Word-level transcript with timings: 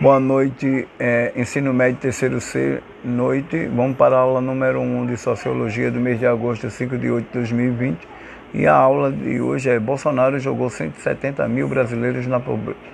Boa 0.00 0.18
noite, 0.18 0.88
é, 0.98 1.32
ensino 1.36 1.72
médio 1.72 2.00
terceiro 2.00 2.40
C, 2.40 2.82
noite. 3.04 3.68
Vamos 3.68 3.96
para 3.96 4.16
a 4.16 4.18
aula 4.18 4.40
número 4.40 4.80
1 4.80 4.98
um 4.98 5.06
de 5.06 5.16
Sociologia 5.16 5.88
do 5.88 6.00
mês 6.00 6.18
de 6.18 6.26
agosto, 6.26 6.68
5 6.68 6.98
de 6.98 7.08
8 7.08 7.26
de 7.26 7.32
2020. 7.32 8.08
E 8.54 8.66
a 8.66 8.74
aula 8.74 9.12
de 9.12 9.40
hoje 9.40 9.70
é 9.70 9.78
Bolsonaro 9.78 10.36
jogou 10.40 10.68
170 10.68 11.46
mil 11.46 11.68
brasileiros 11.68 12.26
na 12.26 12.40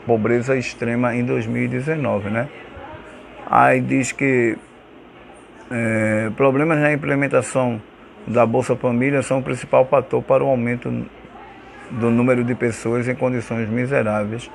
pobreza 0.06 0.54
extrema 0.58 1.16
em 1.16 1.24
2019, 1.24 2.28
né? 2.28 2.50
Aí 3.46 3.80
diz 3.80 4.12
que 4.12 4.58
é, 5.70 6.30
problemas 6.36 6.78
na 6.80 6.92
implementação 6.92 7.80
da 8.26 8.44
Bolsa 8.44 8.76
Família 8.76 9.22
são 9.22 9.38
o 9.38 9.42
principal 9.42 9.86
fator 9.86 10.22
para 10.22 10.44
o 10.44 10.48
aumento 10.48 10.90
do 11.92 12.10
número 12.10 12.44
de 12.44 12.54
pessoas 12.54 13.08
em 13.08 13.14
condições 13.14 13.70
miseráveis 13.70 14.50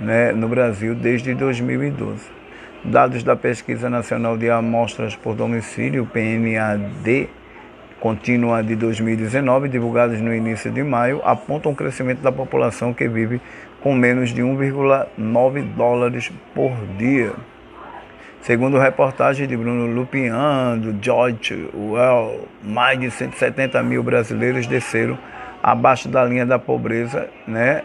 né, 0.00 0.32
no 0.32 0.48
Brasil 0.48 0.94
desde 0.94 1.34
2012. 1.34 2.38
Dados 2.84 3.22
da 3.22 3.34
Pesquisa 3.34 3.90
Nacional 3.90 4.36
de 4.36 4.48
Amostras 4.48 5.16
por 5.16 5.34
Domicílio, 5.34 6.06
PNAD, 6.06 7.28
contínua 8.00 8.62
de 8.62 8.76
2019, 8.76 9.68
divulgados 9.68 10.20
no 10.20 10.32
início 10.32 10.70
de 10.70 10.82
maio, 10.82 11.20
apontam 11.24 11.72
o 11.72 11.74
crescimento 11.74 12.20
da 12.20 12.30
população 12.30 12.94
que 12.94 13.08
vive 13.08 13.40
com 13.80 13.94
menos 13.94 14.30
de 14.30 14.42
1,9 14.42 15.62
dólares 15.74 16.30
por 16.54 16.72
dia. 16.96 17.32
Segundo 18.40 18.78
reportagem 18.78 19.46
de 19.46 19.56
Bruno 19.56 19.86
Lupian, 19.86 20.78
do 20.78 20.96
George 21.02 21.68
Well, 21.74 22.48
mais 22.62 22.98
de 22.98 23.10
170 23.10 23.82
mil 23.82 24.02
brasileiros 24.02 24.66
desceram 24.66 25.18
abaixo 25.62 26.08
da 26.08 26.24
linha 26.24 26.46
da 26.46 26.58
pobreza, 26.58 27.28
né? 27.46 27.82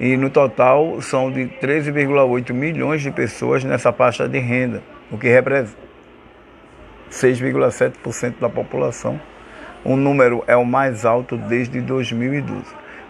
E 0.00 0.16
no 0.16 0.30
total 0.30 1.00
são 1.00 1.30
de 1.30 1.46
13,8 1.60 2.52
milhões 2.52 3.02
de 3.02 3.10
pessoas 3.10 3.62
nessa 3.62 3.92
faixa 3.92 4.28
de 4.28 4.38
renda, 4.38 4.82
o 5.10 5.18
que 5.18 5.28
representa 5.28 5.76
6,7% 7.10 8.40
da 8.40 8.48
população. 8.48 9.20
O 9.84 9.96
número 9.96 10.42
é 10.46 10.56
o 10.56 10.64
mais 10.64 11.04
alto 11.04 11.36
desde 11.36 11.80
2012. 11.80 12.64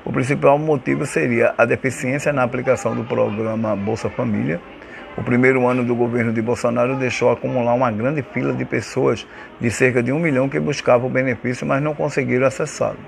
O 0.04 0.12
principal 0.12 0.58
motivo 0.58 1.06
seria 1.06 1.54
a 1.56 1.64
deficiência 1.64 2.32
na 2.32 2.42
aplicação 2.42 2.96
do 2.96 3.04
programa 3.04 3.76
Bolsa 3.76 4.10
Família. 4.10 4.60
O 5.16 5.22
primeiro 5.22 5.66
ano 5.68 5.84
do 5.84 5.94
governo 5.94 6.32
de 6.32 6.42
Bolsonaro 6.42 6.96
deixou 6.96 7.30
acumular 7.30 7.74
uma 7.74 7.92
grande 7.92 8.22
fila 8.22 8.52
de 8.52 8.64
pessoas 8.64 9.26
de 9.60 9.70
cerca 9.70 10.02
de 10.02 10.10
um 10.10 10.18
milhão 10.18 10.48
que 10.48 10.58
buscavam 10.58 11.06
o 11.06 11.12
benefício, 11.12 11.66
mas 11.66 11.80
não 11.80 11.94
conseguiram 11.94 12.46
acessá-lo. 12.46 12.98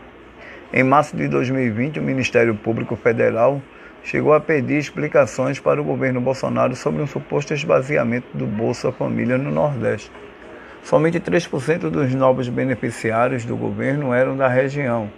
Em 0.76 0.82
março 0.82 1.16
de 1.16 1.28
2020, 1.28 2.00
o 2.00 2.02
Ministério 2.02 2.52
Público 2.52 2.96
Federal 2.96 3.62
chegou 4.02 4.34
a 4.34 4.40
pedir 4.40 4.76
explicações 4.76 5.60
para 5.60 5.80
o 5.80 5.84
governo 5.84 6.20
Bolsonaro 6.20 6.74
sobre 6.74 7.00
um 7.00 7.06
suposto 7.06 7.54
esvaziamento 7.54 8.36
do 8.36 8.44
Bolsa 8.44 8.90
Família 8.90 9.38
no 9.38 9.52
Nordeste. 9.52 10.10
Somente 10.82 11.20
3% 11.20 11.90
dos 11.90 12.12
novos 12.12 12.48
beneficiários 12.48 13.44
do 13.44 13.56
governo 13.56 14.12
eram 14.12 14.36
da 14.36 14.48
região. 14.48 15.08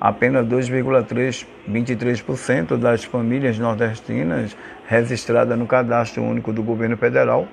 Apenas 0.00 0.46
2,23% 0.46 2.76
das 2.76 3.02
famílias 3.02 3.58
nordestinas 3.58 4.56
registradas 4.86 5.58
no 5.58 5.66
cadastro 5.66 6.22
único 6.22 6.52
do 6.52 6.62
governo 6.62 6.96
federal, 6.96 7.48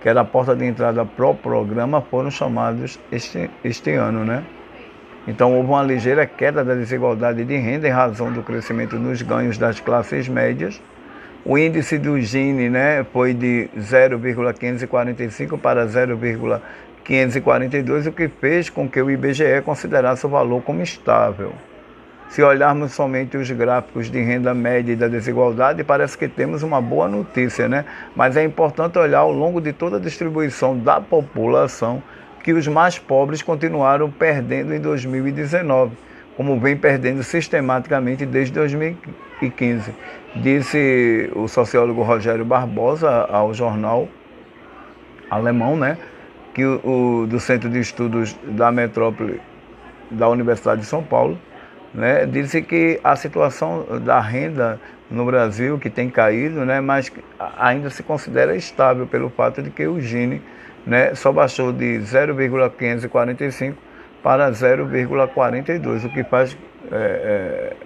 que 0.00 0.08
era 0.08 0.22
a 0.22 0.24
porta 0.24 0.56
de 0.56 0.64
entrada 0.64 1.04
para 1.04 1.26
o 1.26 1.34
programa, 1.34 2.00
foram 2.00 2.30
chamados 2.30 2.98
este, 3.12 3.50
este 3.62 3.90
ano, 3.90 4.24
né? 4.24 4.42
Então 5.26 5.54
houve 5.54 5.68
uma 5.68 5.82
ligeira 5.82 6.26
queda 6.26 6.62
da 6.62 6.74
desigualdade 6.74 7.42
de 7.44 7.56
renda 7.56 7.88
em 7.88 7.90
razão 7.90 8.30
do 8.30 8.42
crescimento 8.42 8.98
nos 8.98 9.22
ganhos 9.22 9.56
das 9.56 9.80
classes 9.80 10.28
médias. 10.28 10.78
O 11.44 11.58
índice 11.58 11.98
do 11.98 12.20
Gini 12.20 12.70
né, 12.70 13.04
foi 13.12 13.34
de 13.34 13.68
0,545 13.78 15.58
para 15.58 15.86
0,542, 15.86 18.06
o 18.06 18.12
que 18.12 18.28
fez 18.28 18.70
com 18.70 18.88
que 18.88 19.00
o 19.00 19.10
IBGE 19.10 19.60
considerasse 19.64 20.24
o 20.26 20.28
valor 20.28 20.62
como 20.62 20.82
estável. 20.82 21.52
Se 22.28 22.42
olharmos 22.42 22.92
somente 22.92 23.36
os 23.36 23.50
gráficos 23.50 24.10
de 24.10 24.20
renda 24.20 24.54
média 24.54 24.92
e 24.92 24.96
da 24.96 25.06
desigualdade, 25.06 25.84
parece 25.84 26.18
que 26.18 26.26
temos 26.26 26.62
uma 26.62 26.80
boa 26.80 27.06
notícia, 27.06 27.68
né? 27.68 27.84
Mas 28.16 28.36
é 28.36 28.42
importante 28.42 28.98
olhar 28.98 29.20
ao 29.20 29.30
longo 29.30 29.60
de 29.60 29.72
toda 29.72 29.98
a 29.98 30.00
distribuição 30.00 30.76
da 30.76 31.00
população 31.00 32.02
que 32.44 32.52
os 32.52 32.68
mais 32.68 32.98
pobres 32.98 33.42
continuaram 33.42 34.10
perdendo 34.10 34.74
em 34.74 34.78
2019, 34.78 35.96
como 36.36 36.60
vem 36.60 36.76
perdendo 36.76 37.22
sistematicamente 37.22 38.26
desde 38.26 38.52
2015. 38.52 39.90
Disse 40.36 41.30
o 41.34 41.48
sociólogo 41.48 42.02
Rogério 42.02 42.44
Barbosa 42.44 43.10
ao 43.30 43.54
jornal 43.54 44.06
alemão, 45.30 45.74
né, 45.74 45.96
que 46.52 46.62
o, 46.66 47.22
o 47.22 47.26
do 47.26 47.40
Centro 47.40 47.70
de 47.70 47.80
Estudos 47.80 48.36
da 48.44 48.70
Metrópole 48.70 49.40
da 50.10 50.28
Universidade 50.28 50.82
de 50.82 50.86
São 50.86 51.02
Paulo, 51.02 51.38
né, 51.94 52.26
disse 52.26 52.60
que 52.60 53.00
a 53.02 53.16
situação 53.16 53.86
da 54.04 54.20
renda 54.20 54.78
no 55.10 55.24
Brasil 55.24 55.78
que 55.78 55.88
tem 55.88 56.10
caído, 56.10 56.62
né, 56.66 56.78
mas 56.78 57.10
ainda 57.58 57.88
se 57.88 58.02
considera 58.02 58.54
estável 58.54 59.06
pelo 59.06 59.30
fato 59.30 59.62
de 59.62 59.70
que 59.70 59.86
o 59.86 59.98
Gini 59.98 60.42
né, 60.86 61.14
só 61.14 61.32
baixou 61.32 61.72
de 61.72 62.00
0,545 62.00 63.76
para 64.22 64.50
0,42, 64.50 66.06
o 66.06 66.08
que 66.10 66.24
faz 66.24 66.56
é, 66.90 66.96
é, 66.96 67.76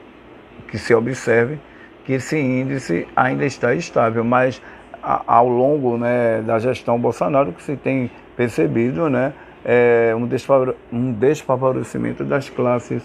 que 0.68 0.78
se 0.78 0.94
observe 0.94 1.58
que 2.04 2.14
esse 2.14 2.38
índice 2.38 3.06
ainda 3.14 3.44
está 3.44 3.74
estável, 3.74 4.24
mas 4.24 4.62
a, 5.02 5.22
ao 5.26 5.48
longo 5.48 5.96
né, 5.96 6.42
da 6.42 6.58
gestão 6.58 6.98
Bolsonaro 6.98 7.52
que 7.52 7.62
se 7.62 7.76
tem 7.76 8.10
percebido 8.36 9.08
né, 9.10 9.32
é 9.64 10.14
um, 10.16 10.26
desfavor, 10.26 10.74
um 10.92 11.12
desfavorecimento 11.12 12.24
das 12.24 12.48
classes 12.48 13.02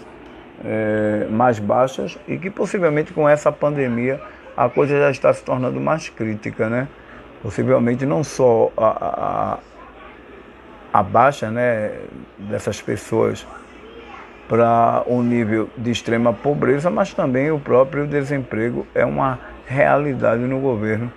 é, 0.64 1.26
mais 1.30 1.58
baixas 1.58 2.18
e 2.28 2.38
que 2.38 2.50
possivelmente 2.50 3.12
com 3.12 3.28
essa 3.28 3.50
pandemia 3.50 4.20
a 4.56 4.68
coisa 4.68 4.98
já 4.98 5.10
está 5.10 5.32
se 5.32 5.42
tornando 5.44 5.80
mais 5.80 6.08
crítica, 6.08 6.68
né? 6.68 6.86
Possivelmente 7.42 8.06
não 8.06 8.22
só 8.22 8.72
a, 8.76 8.86
a 8.86 9.58
a 10.94 11.02
baixa 11.02 11.50
né, 11.50 11.90
dessas 12.38 12.80
pessoas 12.80 13.44
para 14.48 15.02
um 15.08 15.24
nível 15.24 15.68
de 15.76 15.90
extrema 15.90 16.32
pobreza, 16.32 16.88
mas 16.88 17.12
também 17.12 17.50
o 17.50 17.58
próprio 17.58 18.06
desemprego 18.06 18.86
é 18.94 19.04
uma 19.04 19.40
realidade 19.66 20.42
no 20.42 20.60
governo 20.60 21.12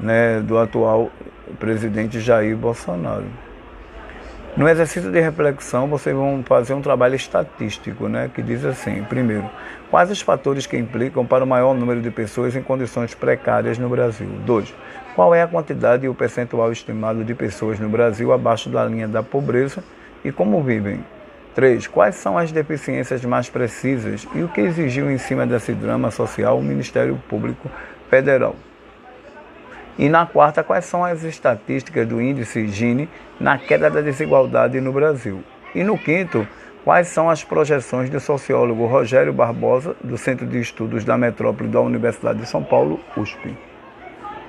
né, 0.00 0.40
do 0.40 0.58
atual 0.58 1.12
presidente 1.60 2.18
Jair 2.18 2.56
Bolsonaro. 2.56 3.26
No 4.56 4.68
exercício 4.68 5.12
de 5.12 5.20
reflexão, 5.20 5.86
vocês 5.86 6.14
vão 6.14 6.42
fazer 6.44 6.74
um 6.74 6.82
trabalho 6.82 7.14
estatístico, 7.14 8.08
né, 8.08 8.28
que 8.34 8.42
diz 8.42 8.64
assim: 8.64 9.04
primeiro, 9.04 9.48
quais 9.90 10.10
os 10.10 10.20
fatores 10.20 10.66
que 10.66 10.76
implicam 10.76 11.24
para 11.24 11.44
o 11.44 11.46
maior 11.46 11.72
número 11.72 12.02
de 12.02 12.10
pessoas 12.10 12.56
em 12.56 12.62
condições 12.62 13.14
precárias 13.14 13.78
no 13.78 13.88
Brasil? 13.88 14.28
Dois, 14.44 14.74
qual 15.14 15.32
é 15.32 15.42
a 15.42 15.46
quantidade 15.46 16.04
e 16.04 16.08
o 16.08 16.14
percentual 16.14 16.72
estimado 16.72 17.24
de 17.24 17.32
pessoas 17.32 17.78
no 17.78 17.88
Brasil 17.88 18.32
abaixo 18.32 18.68
da 18.68 18.84
linha 18.84 19.06
da 19.06 19.22
pobreza 19.22 19.84
e 20.24 20.32
como 20.32 20.60
vivem? 20.62 21.04
3. 21.54 21.86
Quais 21.86 22.16
são 22.16 22.36
as 22.36 22.50
deficiências 22.50 23.24
mais 23.24 23.48
precisas 23.48 24.26
e 24.34 24.42
o 24.42 24.48
que 24.48 24.60
exigiu 24.60 25.10
em 25.10 25.18
cima 25.18 25.46
desse 25.46 25.72
drama 25.72 26.10
social 26.10 26.58
o 26.58 26.62
Ministério 26.62 27.20
Público 27.28 27.70
Federal? 28.08 28.56
E 29.98 30.08
na 30.08 30.26
quarta, 30.26 30.62
quais 30.62 30.84
são 30.84 31.04
as 31.04 31.22
estatísticas 31.24 32.06
do 32.06 32.20
índice 32.20 32.66
Gini 32.68 33.08
na 33.38 33.58
queda 33.58 33.90
da 33.90 34.00
desigualdade 34.00 34.80
no 34.80 34.92
Brasil? 34.92 35.42
E 35.74 35.84
no 35.84 35.98
quinto, 35.98 36.46
quais 36.84 37.08
são 37.08 37.28
as 37.28 37.44
projeções 37.44 38.08
do 38.08 38.18
sociólogo 38.18 38.86
Rogério 38.86 39.32
Barbosa, 39.32 39.94
do 40.02 40.16
Centro 40.16 40.46
de 40.46 40.60
Estudos 40.60 41.04
da 41.04 41.18
Metrópole 41.18 41.68
da 41.68 41.80
Universidade 41.80 42.40
de 42.40 42.46
São 42.46 42.62
Paulo, 42.62 43.00
USP? 43.16 43.56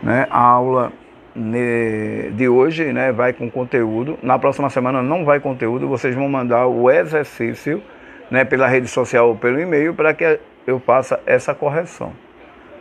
Né? 0.01 0.27
A 0.29 0.39
aula 0.39 0.91
de 1.35 2.49
hoje 2.49 2.91
né, 2.91 3.11
vai 3.11 3.33
com 3.33 3.49
conteúdo. 3.49 4.17
Na 4.21 4.37
próxima 4.37 4.69
semana 4.69 5.01
não 5.01 5.23
vai 5.23 5.39
conteúdo, 5.39 5.87
vocês 5.87 6.15
vão 6.15 6.27
mandar 6.27 6.67
o 6.67 6.89
exercício 6.89 7.81
né, 8.29 8.43
pela 8.43 8.67
rede 8.67 8.87
social 8.87 9.29
ou 9.29 9.35
pelo 9.35 9.59
e-mail 9.59 9.93
para 9.93 10.13
que 10.13 10.39
eu 10.65 10.79
faça 10.79 11.19
essa 11.25 11.53
correção. 11.53 12.13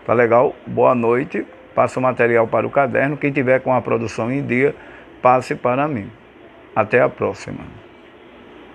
Tá 0.07 0.15
legal? 0.15 0.55
Boa 0.67 0.95
noite. 0.95 1.47
Passa 1.75 1.99
o 1.99 2.03
material 2.03 2.47
para 2.47 2.67
o 2.67 2.71
caderno. 2.71 3.17
Quem 3.17 3.33
tiver 3.33 3.61
com 3.61 3.73
a 3.73 3.81
produção 3.81 4.31
em 4.31 4.45
dia, 4.45 4.75
passe 5.23 5.55
para 5.55 5.87
mim. 5.87 6.11
Até 6.75 7.01
a 7.01 7.09
próxima. 7.09 7.90